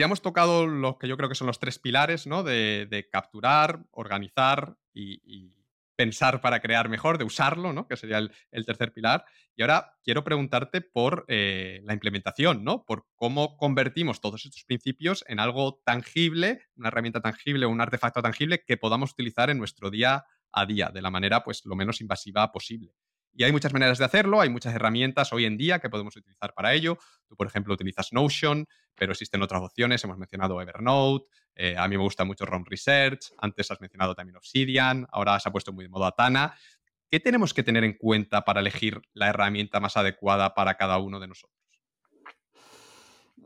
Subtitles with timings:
[0.00, 2.42] Ya hemos tocado los que yo creo que son los tres pilares, ¿no?
[2.42, 5.52] De, capturar, organizar y,
[5.94, 7.86] pensar para crear mejor, de usarlo, ¿no?
[7.86, 9.26] Que sería el, tercer pilar.
[9.54, 12.86] Y ahora quiero preguntarte por eh, la implementación, ¿no?
[12.86, 18.64] Por cómo convertimos todos estos principios en algo tangible, una herramienta tangible, un artefacto tangible
[18.66, 22.50] que podamos utilizar en nuestro día a día, de la manera, pues, lo menos invasiva
[22.52, 22.94] posible.
[23.32, 26.52] Y hay muchas maneras de hacerlo, hay muchas herramientas hoy en día que podemos utilizar
[26.54, 26.98] para ello.
[27.28, 30.02] Tú, por ejemplo, utilizas Notion, pero existen otras opciones.
[30.04, 34.36] Hemos mencionado Evernote, eh, a mí me gusta mucho ROM Research, antes has mencionado también
[34.36, 36.54] Obsidian, ahora se ha puesto muy de moda Atana.
[37.10, 41.18] ¿Qué tenemos que tener en cuenta para elegir la herramienta más adecuada para cada uno
[41.18, 41.59] de nosotros?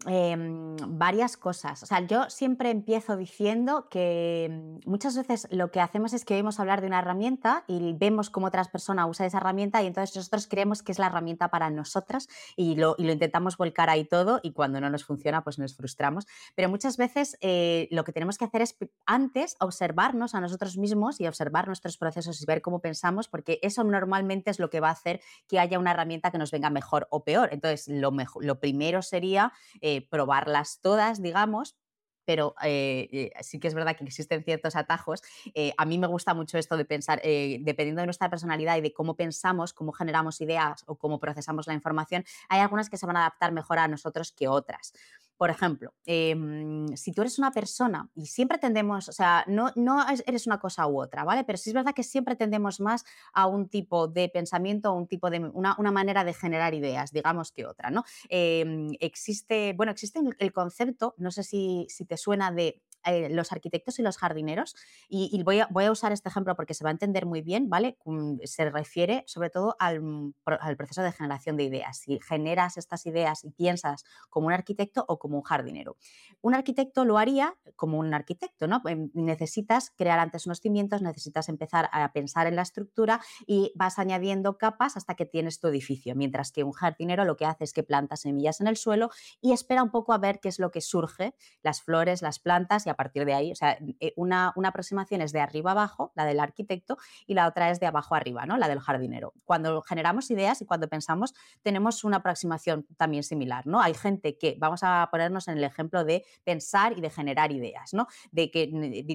[0.06, 1.82] Em, varias cosas.
[1.82, 6.34] O sea, yo siempre empiezo diciendo que mm, muchas veces lo que hacemos es que
[6.34, 10.14] oímos hablar de una herramienta y vemos cómo otras personas usan esa herramienta y entonces
[10.14, 14.04] nosotros creemos que es la herramienta para nosotras y lo, y lo intentamos volcar ahí
[14.04, 16.26] todo y cuando no nos funciona pues nos frustramos.
[16.54, 21.20] Pero muchas veces eh, lo que tenemos que hacer es antes observarnos a nosotros mismos
[21.20, 24.88] y observar nuestros procesos y ver cómo pensamos porque eso normalmente es lo que va
[24.88, 27.48] a hacer que haya una herramienta que nos venga mejor o peor.
[27.52, 29.52] Entonces, lo, mejor, lo primero sería...
[29.80, 31.76] Eh, probarlas todas, digamos,
[32.24, 35.22] pero eh, eh, sí que es verdad que existen ciertos atajos.
[35.54, 38.92] Eh, a mí me gusta mucho esto de pensar, dependiendo de nuestra personalidad y de
[38.92, 43.16] cómo pensamos, cómo generamos ideas o cómo procesamos la información, hay algunas que se van
[43.16, 44.92] a adaptar mejor a nosotros que otras.
[45.36, 50.04] Por ejemplo, em, si tú eres una persona y siempre tendemos, o sea, no, no
[50.26, 51.44] eres una cosa u otra, ¿vale?
[51.44, 55.30] Pero sí es verdad que siempre tendemos más a un tipo de pensamiento, un tipo
[55.30, 58.04] de, una, manera de generar ideas, digamos, que otra, ¿no?
[58.28, 63.52] Em, existe, bueno, existe el concepto, no sé si, si te suena de eh, los
[63.52, 64.76] arquitectos y los jardineros,
[65.08, 67.68] y, voy, a, voy, a, usar este ejemplo porque se va a entender muy bien,
[67.68, 67.96] ¿vale?
[68.44, 71.98] Se refiere sobre todo al, al, proceso de generación de ideas.
[71.98, 75.96] Si generas estas ideas y piensas como un arquitecto o como un jardinero.
[76.40, 78.82] Un arquitecto lo haría como un arquitecto, ¿no?
[78.86, 83.98] Em, necesitas crear antes unos cimientos, necesitas empezar a pensar en la estructura y vas
[83.98, 87.72] añadiendo capas hasta que tienes tu edificio, mientras que un jardinero lo que hace es
[87.72, 89.10] que planta semillas en el suelo
[89.40, 92.86] y espera un poco a ver qué es lo que surge, las flores, las plantas
[92.86, 96.12] y a partir de ahí, o sea, eh, una, una, aproximación es de arriba abajo,
[96.14, 96.96] la del arquitecto,
[97.26, 98.56] y la otra es de abajo arriba, ¿no?
[98.56, 99.34] La del jardinero.
[99.44, 103.80] Cuando generamos ideas y cuando pensamos, tenemos una aproximación también similar, ¿no?
[103.80, 107.92] Hay gente que, vamos a ponernos en el ejemplo de pensar y de generar ideas,
[107.92, 108.06] ¿no?
[108.30, 108.70] De que,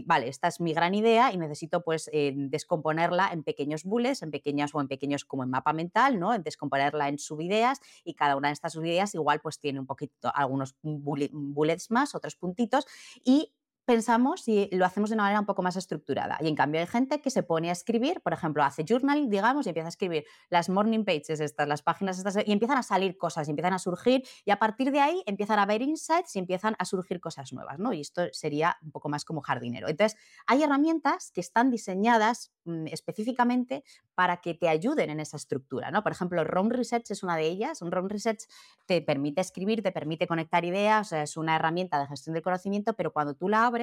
[0.05, 4.31] vale, esta es mi gran idea y necesito pues eh, descomponerla en pequeños bullets, en
[4.31, 6.33] pequeñas o en pequeños como en mapa mental, ¿no?
[6.33, 10.31] En descomponerla en subideas y cada una de estas subideas igual pues tiene un poquito,
[10.33, 12.85] algunos bullets más, otros puntitos
[13.23, 13.53] y
[13.89, 16.37] pensamos y lo hacemos de una manera un poco más estructurada.
[16.41, 19.65] Y en cambio hay gente que se pone a escribir, por ejemplo, hace journaling, digamos,
[19.65, 23.17] y empieza a escribir las morning pages estas, las páginas estas, y empiezan a salir
[23.17, 26.39] cosas, y empiezan a surgir, y a partir de ahí empiezan a ver insights y
[26.39, 27.91] empiezan a surgir cosas nuevas, ¿no?
[27.91, 29.89] Y esto sería un poco más como jardinero.
[29.89, 33.83] Entonces, hay herramientas que están diseñadas mm, específicamente
[34.13, 36.03] para que te ayuden en esa estructura, ¿no?
[36.03, 37.81] Por ejemplo, ROM Research es una de ellas.
[37.81, 38.41] Un ROM Research
[38.85, 43.13] te permite escribir, te permite conectar ideas, es una herramienta de gestión del conocimiento, pero
[43.13, 43.78] cuando tú la abres,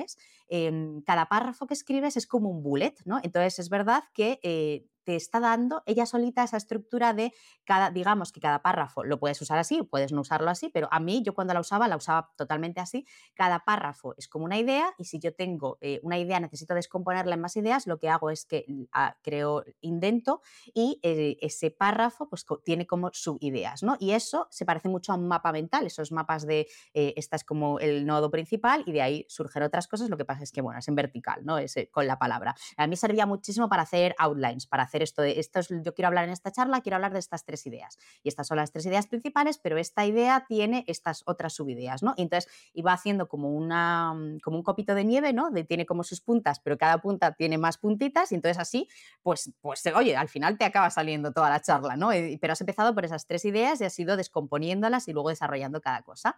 [0.48, 3.18] Em, cada párrafo que escribes es como un bullet, ¿no?
[3.22, 7.32] Entonces es verdad que eh, te está dando ella solita esa estructura de
[7.64, 10.98] cada, digamos que cada párrafo lo puedes usar así, puedes no usarlo así, pero a
[10.98, 13.06] mí yo cuando la usaba, la usaba totalmente así.
[13.34, 17.34] Cada párrafo es como una idea y si yo tengo eh, una idea, necesito descomponerla
[17.34, 20.40] en más ideas, lo que hago es que ah, creo, indento
[20.74, 23.96] y eh, ese párrafo pues tiene como subideas, ¿no?
[24.00, 27.44] Y eso se parece mucho a un mapa mental, esos mapas de, eh, esta es
[27.44, 30.62] como el nodo principal y de ahí surgen otras cosas, lo que pasa es que,
[30.62, 31.58] bueno, es en vertical, ¿no?
[31.58, 32.56] Es con la palabra.
[32.76, 36.24] A mí servía muchísimo para hacer outlines, para hacer esto de, esto yo quiero hablar
[36.24, 37.98] en esta charla, quiero hablar de estas tres ideas.
[38.22, 42.14] Y estas son las tres ideas principales, pero esta idea tiene estas otras subideas, ¿no?
[42.16, 45.50] Y entonces iba haciendo como, una, mm, como un copito de nieve, ¿no?
[45.66, 48.88] Tiene como sus puntas, pero cada punta tiene más puntitas y entonces así,
[49.22, 52.10] pues, pues oye, al final te acaba saliendo toda la charla, ¿no?
[52.40, 56.02] Pero has empezado por esas tres ideas y has ido descomponiéndolas y luego desarrollando cada
[56.02, 56.36] cosa.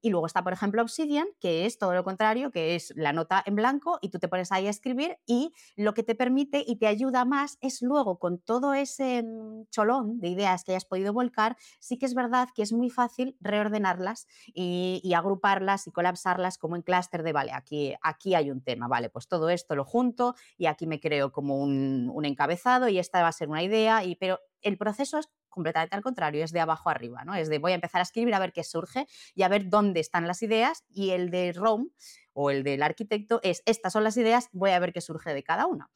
[0.00, 3.42] Y luego está, por ejemplo, Obsidian, que es todo lo contrario, que es la nota
[3.44, 6.76] en blanco y tú te pones ahí a escribir y lo que te permite y
[6.76, 11.12] te ayuda más es luego con todo ese mm, cholón de ideas que hayas podido
[11.12, 16.76] volcar, sí que es verdad que es muy fácil reordenarlas y, agruparlas y colapsarlas como
[16.76, 20.36] en clúster de, vale, aquí, aquí hay un tema, vale, pues todo esto lo junto
[20.56, 24.04] y aquí me creo como un, un encabezado y esta va a ser una idea,
[24.04, 27.34] y, pero el proceso es completamente al contrario, es de abajo arriba, ¿no?
[27.34, 30.00] Es de voy a empezar a escribir a ver qué surge y a ver dónde
[30.00, 31.86] están las ideas y el de Rome
[32.32, 35.42] o el del arquitecto es estas son las ideas, voy a ver qué surge de
[35.42, 35.90] cada una.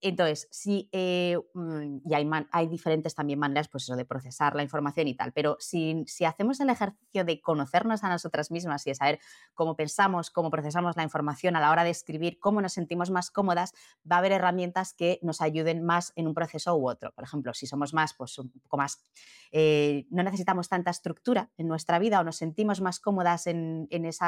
[0.00, 4.62] Entonces, si, eh, mm, y hay, hay, diferentes también maneras pues eso, de procesar la
[4.62, 8.90] información y tal, pero si, si, hacemos el ejercicio de conocernos a nosotras mismas y
[8.90, 9.18] de saber
[9.54, 13.32] cómo pensamos, cómo procesamos la información a la hora de escribir, cómo nos sentimos más
[13.32, 13.72] cómodas,
[14.10, 17.10] va a haber herramientas que nos ayuden más en un proceso u otro.
[17.12, 19.02] Por ejemplo, si somos más, pues un poco más,
[19.50, 24.04] eh, no necesitamos tanta estructura en nuestra vida o nos sentimos más cómodas en, en
[24.04, 24.24] ese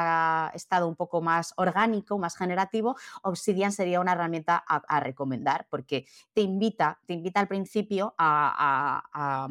[0.53, 6.41] estado un poco más orgánico, más generativo, Obsidian sería una herramienta a recomendar porque te
[6.41, 9.47] invita, te invita al principio a,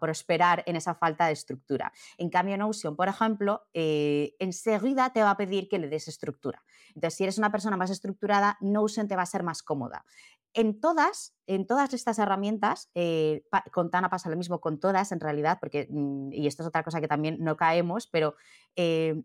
[0.00, 1.92] prosperar en esa falta de estructura.
[2.16, 6.62] En cambio, Notion, por ejemplo, eh, enseguida te va a pedir que le des estructura.
[6.94, 10.04] Entonces, si eres una persona más estructurada, Notion te va a ser más cómoda.
[10.52, 15.20] En todas, en todas estas herramientas, eh, con Tana pasa lo mismo con todas en
[15.20, 18.34] realidad, porque, mm, y esto es otra cosa que también no caemos, pero
[18.74, 19.22] eh,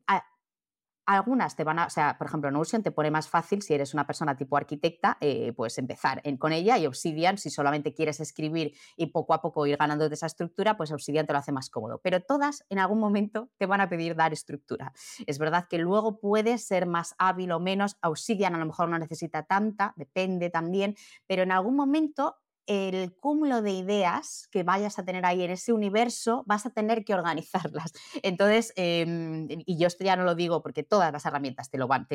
[1.06, 3.94] algunas te van a, o sea, por ejemplo, Notion te pone más fácil si eres
[3.94, 8.74] una persona tipo arquitecta, eh, pues empezar con ella y Obsidian, si solamente quieres escribir
[8.96, 11.70] y poco a poco ir ganando de esa estructura, pues Obsidian te lo hace más
[11.70, 12.00] cómodo.
[12.04, 14.94] Pero todas en algún momento te van a pedir dar estructura.
[15.26, 18.98] Es verdad que luego puedes ser más hábil o menos, Obsidian a lo mejor no
[18.98, 20.96] necesita tanta, depende también,
[21.28, 25.74] pero en algún momento el cúmulo de ideas que vayas a tener ahí en ese
[25.74, 27.94] universo, vas a tener que organizarlas.
[28.24, 31.88] Entonces, em, y yo esto ya no lo digo porque todas las herramientas te lo
[31.88, 32.08] van,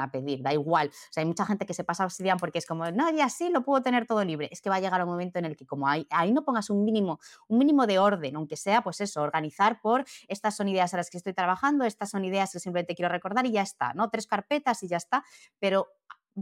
[0.00, 0.88] a pedir, da igual.
[0.88, 3.28] O sea, hay mucha gente que se pasa a Obsidian porque es como, no, ya
[3.28, 4.48] sí, lo puedo tener todo libre.
[4.52, 6.70] Es que va a llegar un momento en el que como ahí, ahí no pongas
[6.70, 7.18] un mínimo,
[7.48, 11.10] un mínimo de orden, aunque sea, pues eso, organizar por estas son ideas a las
[11.10, 14.10] que estoy trabajando, estas son ideas que simplemente quiero recordar y ya está, ¿no?
[14.10, 15.24] Tres carpetas y ya está,
[15.58, 15.88] pero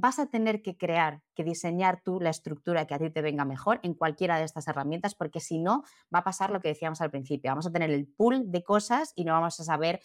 [0.01, 3.45] vas a tener que crear, que diseñar tú la estructura que a ti te venga
[3.45, 5.85] mejor en cualquiera de estas herramientas, porque si no,
[6.15, 7.51] va a pasar lo que decíamos al principio.
[7.51, 10.01] Vamos a tener el pool de cosas y no vamos a saber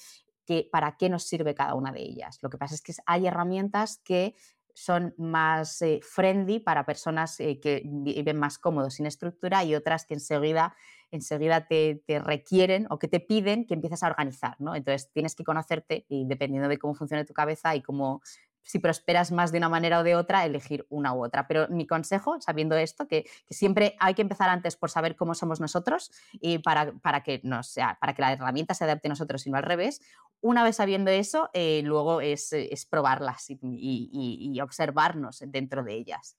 [0.45, 2.39] que, para qué nos sirve cada una de ellas.
[2.41, 4.35] Lo que pasa es que hay herramientas que
[4.75, 10.05] son más eh, friendly para personas eh, que viven más cómodos sin estructura y otras
[10.05, 10.75] que enseguida,
[11.11, 14.55] enseguida te, te, requieren o que te piden que empieces a organizar.
[14.59, 14.75] ¿no?
[14.75, 18.21] Entonces tienes que conocerte y dependiendo de cómo funcione tu cabeza y cómo
[18.63, 21.47] si prosperas más de una manera o de otra, elegir una u otra.
[21.47, 25.59] Pero mi consejo, sabiendo esto, que, siempre hay que empezar antes por saber cómo somos
[25.59, 29.45] nosotros y para, para, que, no sea, para que la herramienta se adapte a nosotros
[29.45, 30.01] y no al revés.
[30.41, 32.51] Una vez sabiendo eso, eh, luego es,
[32.89, 36.37] probarlas y observarnos dentro de ellas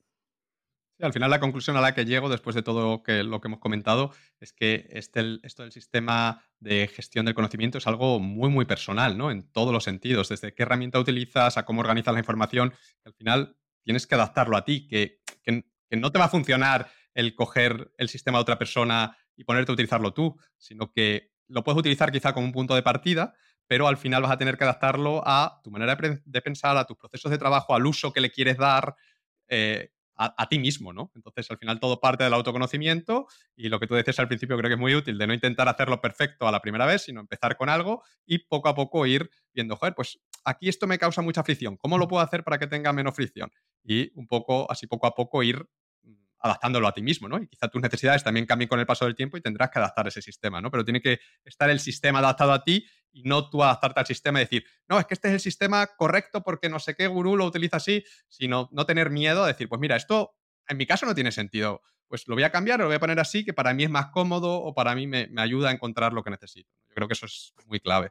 [1.00, 4.12] al final la conclusión a la que llego después de todo lo que hemos comentado
[4.41, 9.19] es que este, esto del sistema de gestión del conocimiento es algo muy, muy personal,
[9.19, 9.31] ¿no?
[9.31, 12.73] En todos los sentidos, desde qué herramienta utilizas a cómo organizas la información,
[13.05, 15.20] al final tienes que adaptarlo a ti, que,
[15.91, 19.75] no te va a funcionar el coger el sistema de otra persona y ponerte a
[19.75, 23.35] utilizarlo tú, sino que lo puedes utilizar quizá como un punto de partida,
[23.69, 26.97] pero al final vas a tener que adaptarlo a tu manera de, pensar, a tus
[26.97, 28.97] procesos de trabajo, al uso que le quieres dar.
[29.47, 31.11] Eh, a, ti mismo, ¿no?
[31.14, 33.26] Entonces, al final todo parte del autoconocimiento
[33.56, 35.69] y lo que tú decías al principio creo que es muy útil, de no intentar
[35.69, 39.31] hacerlo perfecto a la primera vez, sino empezar con algo y poco a poco ir
[39.52, 42.66] viendo, joder, pues aquí esto me causa mucha fricción, ¿cómo lo puedo hacer para que
[42.66, 43.50] tenga menos fricción?
[43.82, 45.66] Y un poco, así poco a poco ir
[46.44, 47.38] adaptándolo a ti mismo, ¿no?
[47.38, 50.06] Y quizá tus necesidades también cambien con el paso del tiempo y tendrás que adaptar
[50.08, 50.70] ese sistema, ¿no?
[50.70, 54.41] Pero tiene que estar el sistema adaptado a ti y no tú adaptarte al sistema
[54.41, 57.38] y decir, no, es que este es el sistema correcto porque no sé qué gurú
[57.38, 60.37] lo utiliza así, sino no tener miedo a decir, pues mira, esto
[60.69, 61.81] en mi caso no tiene sentido.
[62.08, 64.08] Pues lo voy a cambiar, lo voy a poner así, que para mí es más
[64.08, 66.70] cómodo o para mí me, me ayuda a encontrar lo que necesito.
[66.90, 68.11] Yo creo que eso es muy clave.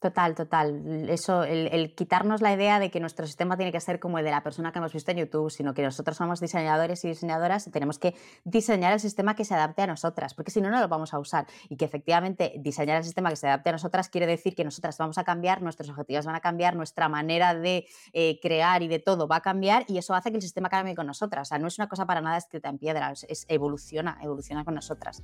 [0.00, 1.08] Total, total.
[1.08, 4.30] Eso, el, quitarnos la idea de que nuestro sistema tiene que ser como el de
[4.30, 7.70] la persona que hemos visto en YouTube, sino que nosotros somos diseñadores y diseñadoras y
[7.70, 8.14] tenemos que
[8.44, 11.18] diseñar el sistema que se adapte a nosotras, porque si no, no lo vamos a
[11.18, 11.46] usar.
[11.70, 14.98] Y que efectivamente diseñar el sistema que se adapte a nosotras quiere decir que nosotras
[14.98, 18.98] vamos a cambiar, nuestros objetivos van a cambiar, nuestra manera de eh, crear y de
[18.98, 21.48] todo va a cambiar y eso hace que el sistema cambie con nosotras.
[21.48, 24.74] O sea, no es una cosa para nada escrita en piedra, es evoluciona, evoluciona con
[24.74, 25.22] nosotras.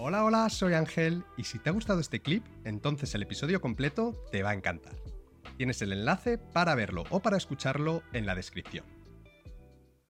[0.00, 4.14] Hola, hola, soy Ángel y si te ha gustado este clip, entonces el episodio completo
[4.30, 4.92] te va a encantar.
[5.56, 8.97] Tienes el enlace para verlo o para escucharlo en la descripción.